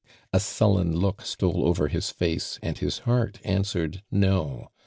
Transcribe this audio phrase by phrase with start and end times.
[0.33, 4.69] A sullen look stole over his face and his lieart answered "no."